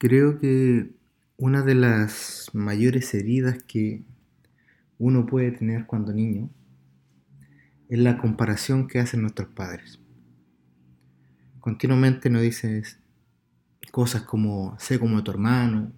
Creo 0.00 0.38
que 0.38 0.94
una 1.36 1.62
de 1.62 1.74
las 1.74 2.48
mayores 2.54 3.12
heridas 3.12 3.62
que 3.64 4.02
uno 4.98 5.26
puede 5.26 5.50
tener 5.50 5.84
cuando 5.84 6.14
niño 6.14 6.48
es 7.90 7.98
la 7.98 8.16
comparación 8.16 8.88
que 8.88 8.98
hacen 8.98 9.20
nuestros 9.20 9.48
padres. 9.48 10.00
Continuamente 11.60 12.30
nos 12.30 12.40
dices 12.40 12.98
cosas 13.92 14.22
como 14.22 14.74
sé 14.78 14.98
como 14.98 15.22
tu 15.22 15.32
hermano, 15.32 15.92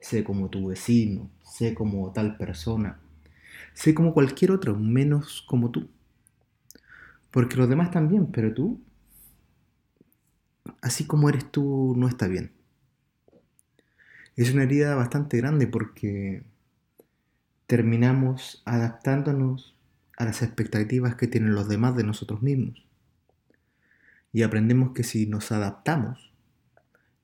sé 0.00 0.24
como 0.24 0.48
tu 0.48 0.68
vecino, 0.68 1.30
sé 1.42 1.74
como 1.74 2.12
tal 2.12 2.38
persona, 2.38 2.98
sé 3.74 3.92
como 3.92 4.14
cualquier 4.14 4.52
otro, 4.52 4.74
menos 4.74 5.42
como 5.46 5.70
tú. 5.70 5.90
Porque 7.30 7.56
los 7.56 7.68
demás 7.68 7.90
también, 7.90 8.28
pero 8.28 8.54
tú, 8.54 8.80
así 10.80 11.06
como 11.06 11.28
eres 11.28 11.52
tú, 11.52 11.92
no 11.94 12.08
está 12.08 12.26
bien 12.26 12.63
es 14.42 14.52
una 14.52 14.64
herida 14.64 14.94
bastante 14.94 15.36
grande 15.36 15.66
porque 15.66 16.42
terminamos 17.66 18.62
adaptándonos 18.64 19.74
a 20.16 20.24
las 20.24 20.42
expectativas 20.42 21.14
que 21.14 21.26
tienen 21.26 21.54
los 21.54 21.68
demás 21.68 21.96
de 21.96 22.04
nosotros 22.04 22.42
mismos. 22.42 22.84
Y 24.32 24.42
aprendemos 24.42 24.92
que 24.92 25.04
si 25.04 25.26
nos 25.26 25.52
adaptamos 25.52 26.32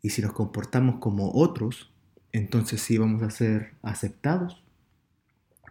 y 0.02 0.10
si 0.10 0.23
nos 0.23 0.32
comportamos 0.32 1.01
como 1.01 1.32
otros, 1.32 1.92
entonces 2.32 2.80
sí 2.80 2.98
vamos 2.98 3.23
a 3.23 3.30
ser 3.30 3.74
aceptados 3.82 4.62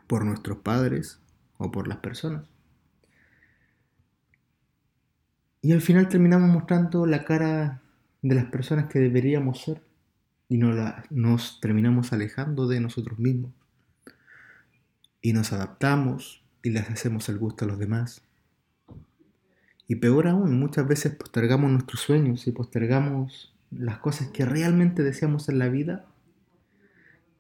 por 0.08 0.26
nuestros 0.26 0.60
padres 0.60 1.20
o 1.58 1.72
por 1.72 1.88
las 1.88 1.98
personas. 1.98 2.46
Y 5.62 5.74
al 5.74 5.82
final 5.82 6.08
terminamos 6.08 6.50
mostrando 6.50 7.06
la 7.06 7.26
cara 7.26 7.82
de 8.22 8.36
las 8.36 8.46
personas 8.46 8.88
que 8.90 9.00
deberíamos 9.00 9.62
ser 9.62 9.82
y 10.50 10.58
nos 10.58 11.62
terminamos 11.62 12.12
alejando 12.12 12.68
de 12.68 12.80
nosotros 12.80 13.20
mismos 13.20 13.54
y 15.22 15.34
nos 15.34 15.54
adaptamos 15.54 16.44
y 16.64 16.72
les 16.72 16.90
hacemos 16.90 17.30
el 17.30 17.38
gusto 17.38 17.66
a 17.66 17.68
los 17.68 17.78
demás. 17.78 18.24
Y 19.88 19.96
peor 19.96 20.28
aún, 20.28 20.60
muchas 20.60 20.88
veces 20.88 21.16
postergamos 21.16 21.72
nuestros 21.72 22.02
sueños 22.02 22.48
y 22.48 22.52
postergamos 22.52 23.56
las 23.72 24.00
cosas 24.00 24.30
que 24.30 24.46
realmente 24.46 25.04
deseamos 25.04 25.50
en 25.50 25.60
la 25.60 25.70
vida 25.70 26.06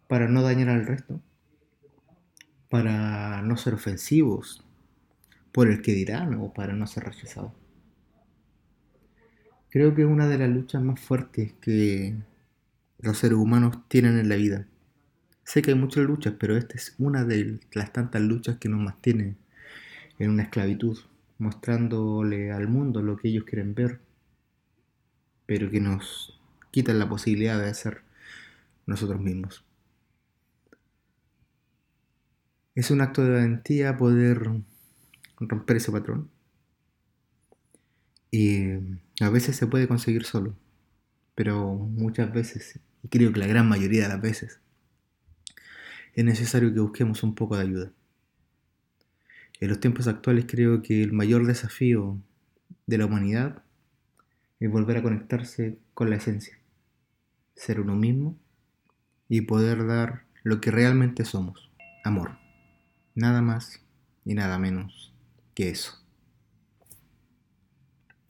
para 0.07 0.27
no 0.27 0.43
dañar 0.43 0.69
al 0.69 0.85
resto, 0.85 1.19
para 2.69 3.41
no 3.41 3.57
ser 3.57 3.73
ofensivos 3.73 4.63
por 5.51 5.67
el 5.67 5.81
que 5.81 5.93
dirán 5.93 6.35
o 6.35 6.53
para 6.53 6.73
no 6.73 6.85
ser 6.85 7.05
rechazados. 7.05 7.53
Creo 9.69 9.93
que 9.95 10.05
una 10.05 10.27
de 10.27 10.37
las 10.37 10.49
luchas 10.49 10.81
más 10.81 10.99
fuertes 10.99 11.53
que 11.61 12.15
los 12.99 13.17
seres 13.17 13.37
humanos 13.37 13.77
tienen 13.87 14.19
en 14.19 14.29
la 14.29 14.35
vida. 14.35 14.67
Sé 15.43 15.61
que 15.61 15.71
hay 15.71 15.77
muchas 15.77 16.03
luchas, 16.03 16.35
pero 16.39 16.57
esta 16.57 16.75
es 16.75 16.95
una 16.99 17.23
de 17.23 17.59
las 17.71 17.91
tantas 17.91 18.21
luchas 18.21 18.57
que 18.57 18.69
nos 18.69 18.81
mantiene 18.81 19.35
en 20.19 20.31
una 20.31 20.43
esclavitud, 20.43 20.99
mostrándole 21.37 22.51
al 22.51 22.67
mundo 22.67 23.01
lo 23.01 23.17
que 23.17 23.29
ellos 23.29 23.45
quieren 23.45 23.73
ver, 23.73 23.99
pero 25.45 25.69
que 25.69 25.79
nos 25.79 26.39
quitan 26.71 26.99
la 26.99 27.09
posibilidad 27.09 27.59
de 27.59 27.73
ser 27.73 28.03
nosotros 28.85 29.21
mismos. 29.21 29.63
Es 32.75 32.91
un 32.91 33.01
acto 33.01 33.23
de 33.23 33.31
valentía 33.31 33.97
poder 33.97 34.63
romper 35.39 35.77
ese 35.77 35.91
patrón. 35.91 36.29
Y 38.31 38.73
a 39.21 39.29
veces 39.29 39.55
se 39.55 39.65
puede 39.65 39.87
conseguir 39.87 40.25
solo, 40.25 40.55
pero 41.33 41.73
muchas 41.73 42.31
veces 42.31 42.79
y 43.03 43.07
creo 43.07 43.31
que 43.31 43.39
la 43.39 43.47
gran 43.47 43.67
mayoría 43.67 44.03
de 44.03 44.09
las 44.09 44.21
veces, 44.21 44.59
es 46.15 46.25
necesario 46.25 46.73
que 46.73 46.79
busquemos 46.79 47.23
un 47.23 47.35
poco 47.35 47.55
de 47.55 47.63
ayuda. 47.63 47.91
En 49.59 49.69
los 49.69 49.79
tiempos 49.79 50.07
actuales 50.07 50.45
creo 50.47 50.81
que 50.81 51.03
el 51.03 51.13
mayor 51.13 51.45
desafío 51.45 52.17
de 52.87 52.97
la 52.97 53.05
humanidad 53.05 53.63
es 54.59 54.69
volver 54.69 54.97
a 54.97 55.03
conectarse 55.03 55.77
con 55.93 56.09
la 56.09 56.17
esencia, 56.17 56.57
ser 57.55 57.79
uno 57.79 57.95
mismo 57.95 58.37
y 59.27 59.41
poder 59.41 59.85
dar 59.85 60.25
lo 60.43 60.59
que 60.61 60.71
realmente 60.71 61.25
somos, 61.25 61.71
amor. 62.03 62.37
Nada 63.15 63.41
más 63.41 63.81
y 64.25 64.33
nada 64.33 64.57
menos 64.57 65.13
que 65.53 65.69
eso. 65.69 66.08